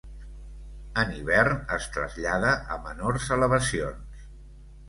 En 1.01 1.11
hivern 1.17 1.59
es 1.77 1.87
trasllada 1.97 2.57
a 2.77 2.79
menors 2.89 3.29
elevacions. 3.37 4.27